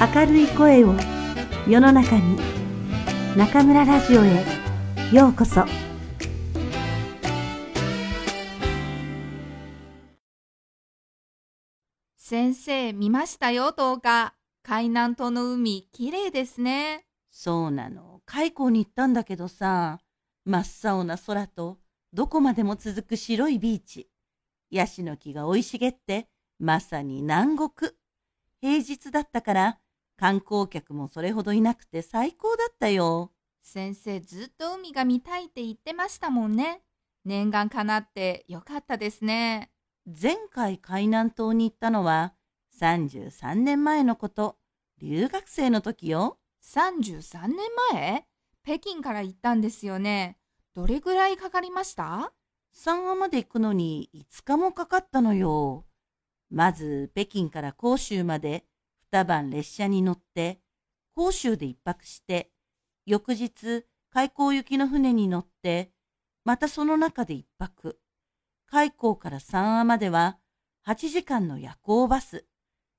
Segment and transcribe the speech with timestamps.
[0.00, 0.94] 明るい声を
[1.68, 2.38] 世の中に
[3.36, 4.44] 中村ラジオへ
[5.12, 5.64] ようこそ
[12.16, 18.20] 先生見ましたよ動画海南島の海きれいですねそうなの。
[18.26, 19.98] 開港に行ったんだけどさ、
[20.44, 21.78] 真っ青な空と、
[22.12, 24.08] どこまでも続く白いビーチ。
[24.70, 26.28] ヤシの木が生い茂って、
[26.58, 27.92] まさに南国。
[28.60, 29.78] 平日だったから、
[30.20, 33.32] 観光客もそれほどいなくて最高だったよ。
[33.62, 36.82] 先生ずっと海が見たいって言ってましたもんね
[37.24, 39.70] 念願かなってよかったですね
[40.04, 42.34] 前回海南島に行ったのは、
[42.80, 44.58] 33年前のこと、
[45.00, 46.38] 留学生の時よ。
[46.64, 47.56] 33年
[47.92, 48.26] 前
[48.62, 50.36] 北京から行ったんですよね
[50.74, 52.34] どれぐらいかかりました？
[52.72, 55.86] 三話まで行くのに5日もかかったのよ。
[56.50, 58.64] まず北京から広州まで
[59.12, 60.60] 二晩列車に乗って、
[61.16, 62.50] 広州で一泊して、
[63.06, 65.90] 翌日開港行きの船に乗って、
[66.44, 67.98] またその中で一泊。
[68.66, 70.38] 開港から三話までは
[70.86, 72.46] 8時間の夜行バス。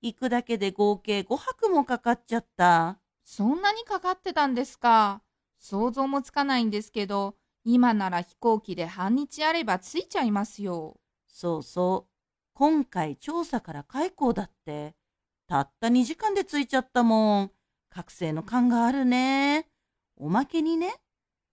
[0.00, 2.98] 行くだけで合計5泊もかかっちゃった。
[3.22, 5.22] そんなにかかってたんですか
[5.56, 10.96] 想像もつかないんですけど今なら飛行機で半日あれば着いちゃいますよ
[11.28, 12.12] そうそう。
[12.52, 14.94] 今回調査から開港だって、
[15.52, 17.50] たった2時間で着いちゃったもん。
[17.90, 19.68] 覚醒の感があるね。
[20.16, 20.94] おまけにね、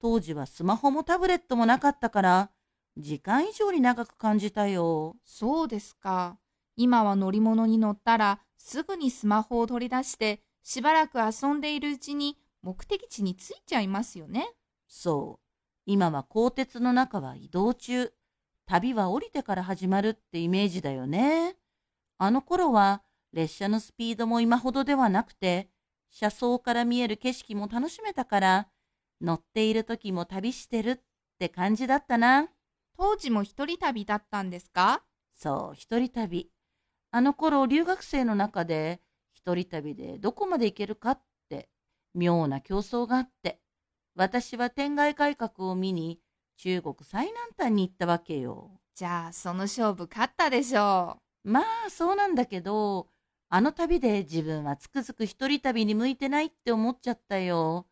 [0.00, 2.50] 当時はスマホもタブレットもなかったから、
[2.96, 5.14] 時間以上に長く感じたよ。
[5.22, 6.40] そうですか。
[6.74, 14.48] 今は乗り物に乗ったらすぐにスマホを取り出してしばらく遊んでいるうちに目的地に着いちゃいますよね。
[14.88, 15.40] そう。
[15.86, 18.12] 今は鋼鉄の中は移動中。
[18.66, 21.54] 旅は降りてから始まるってイメージだよね。
[22.18, 23.04] あの頃は
[23.34, 25.68] 列車のスピードも今ほどではなくて、
[26.10, 28.68] 車窓から見える景色も楽しめたから、
[29.20, 31.00] 乗っている時も旅してるっ
[31.40, 32.48] て感じだったな。
[32.96, 35.02] 当時も一人旅だったんですか？
[35.34, 36.48] そう、一人旅。
[37.10, 39.00] あの頃留学生の中で、
[39.32, 41.68] 一人旅でどこまで行けるかって、
[42.14, 43.60] 妙な競争があって、
[44.14, 46.20] 私は天外改革を見に、
[46.56, 48.70] 中国最南端に行ったわけよ。
[48.94, 53.08] じゃあその勝負勝ったでしょまあ、そうなんだけど、
[53.56, 57.86] あの旅で自分はつくづく一人旅に向いてないって思っちゃったよ。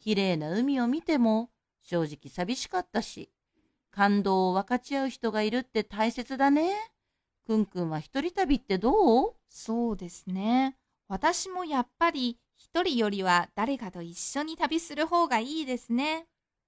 [0.00, 1.50] 綺麗な海を見ても、
[1.82, 3.30] 正直寂しかったし、
[3.92, 6.74] 感動を分かち合う人がいるって大切だね。
[7.46, 9.28] くんくんは一人旅ってどう？
[9.28, 9.34] う。
[9.48, 10.76] そうですね。
[11.06, 16.26] 私もやっぱり一人よりは誰かと一緒に旅する方がいいですね。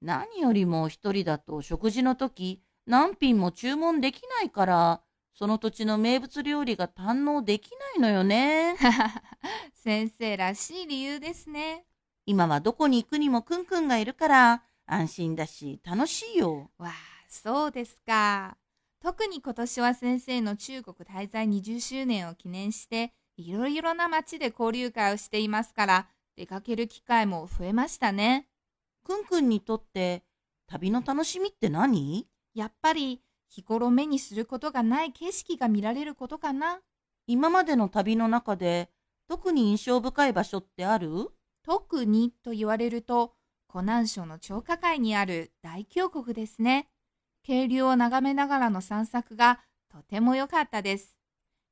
[0.00, 5.00] 何よりも一人だと食事の時、何品も注文できないから、
[5.38, 8.74] その土地の名物料理が堪能できないのよね。
[9.72, 11.84] 先生らしい理由ですね。
[12.26, 16.72] 今はどこに行くにもくんくんがいるから、安心だし楽しいよ。
[16.78, 16.92] わあ、
[17.28, 18.56] そうですか。
[19.00, 28.48] 特に今年は先生の中国滞在20周年を記念して、いろいろな街で交流会をしていますから、出かける機会も増えましたね。
[29.04, 30.24] くんくんにとって
[30.66, 32.26] 旅の楽しみって何？
[32.54, 36.80] やっぱり日頃目にすることがない景色が見られることかな？
[37.26, 38.90] 今までの旅の中で
[39.28, 41.28] 特に印象深い場所ってある？
[41.64, 43.34] 特にと言われると、
[43.66, 46.88] 湖南省の張家界にある大峡谷ですね。
[47.42, 49.60] 渓流を眺めながらの散策が
[49.90, 51.18] とても良かったです。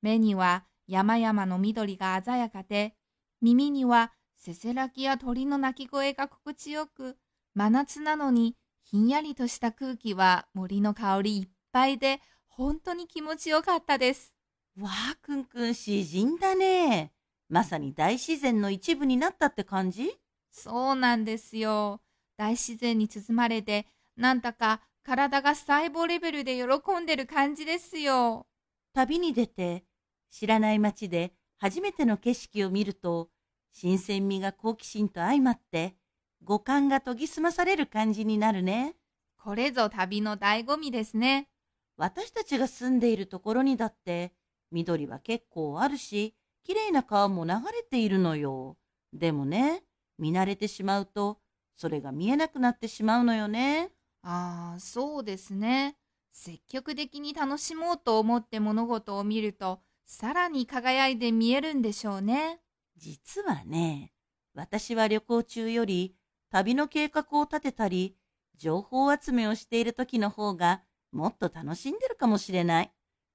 [0.00, 2.94] 目には山々の緑が鮮やかで、
[3.40, 7.16] 耳にはせせらぎや鳥の鳴き声が心地よく、
[7.54, 14.34] 真夏なのにひんやりとした空気は森の香りいっぱいで、本当に気持ちよかったです。
[14.78, 17.12] わあ、くんくん詩人だね。
[17.48, 20.18] まさに大自然の一部になったって感じ？
[20.50, 22.00] そうなんですよ。
[22.36, 28.46] 大自然に包まれて、なんだか体が細胞レベルで喜んでる感じですよ。
[28.94, 29.84] 旅に出て
[30.30, 33.30] 知らない街で初めての景色を見ると、
[33.70, 35.96] 新鮮味が好奇心と相まって、
[36.44, 38.96] 五感が研ぎ澄まされる感じになるね。
[39.36, 41.48] これぞ旅の醍醐味ですね。
[41.96, 44.32] 私たちが住んでいるところにだって、
[44.70, 46.34] 緑は結構あるし、
[46.64, 48.76] 綺麗な川も流れているのよ。
[49.12, 49.82] でもね、
[50.18, 51.40] 見慣れてしまうと、
[51.74, 53.90] それが見えなくなってしまうのよね。
[54.22, 55.96] ああ、そうですね。
[56.30, 62.60] 積極的に楽しもうと思って物事を見ると、さらに輝いて見えるんでしょうね。
[62.96, 64.12] 実はね、
[64.54, 66.14] 私は旅行中より
[66.50, 68.16] 旅の計画を立てたり、
[68.56, 72.92] 情報集めをしている時の方がもっと楽しんでるかもしれない。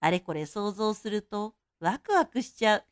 [0.00, 2.84] あれこれ想像するとワクワクしちゃう。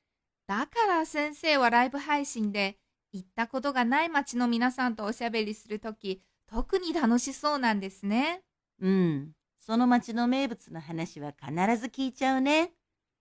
[0.46, 2.78] だから先生はライブ配信で
[3.12, 8.42] 行ったことがない街の皆さんとおしゃべりするとき、特に楽しそうなんですね。
[8.80, 9.32] うん。
[9.58, 12.72] その町の名物の話は必ず聞いちゃうね。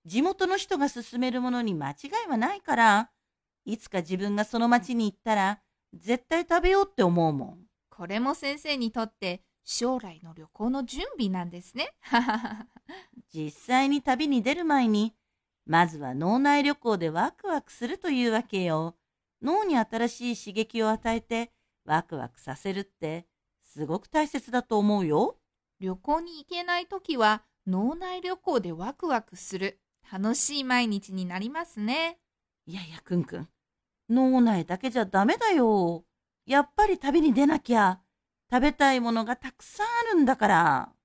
[0.05, 1.95] 地元の人が勧めるものに間違
[2.25, 3.11] いはないから、
[3.65, 5.59] いつか自分がその町に行ったら、
[5.93, 7.59] 絶対食べようって思うもん。
[7.89, 11.93] これも先生にとって将来の旅行の準備なんですね。
[13.33, 15.13] 実際に旅に出る前に、
[15.65, 18.95] まずは脳内旅行でワクワクするというわけよ。
[19.41, 21.51] 脳に新しい刺激を与えて
[21.83, 23.27] ワクワクさせるって、
[23.61, 25.37] すごく大切だと思うよ。
[25.81, 32.21] 旅行に行けないときは脳内旅行でワクワクする楽しい毎日になりますね。
[32.65, 33.49] いやいや、くんくん。
[34.09, 36.05] 脳内だけじゃダメだよ。
[36.45, 38.01] やっぱり旅に出なきゃ。
[38.51, 40.96] 食べたいものがたくさんあるんだから。